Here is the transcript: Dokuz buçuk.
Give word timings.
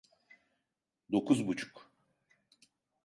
Dokuz 1.11 1.47
buçuk. 1.47 1.91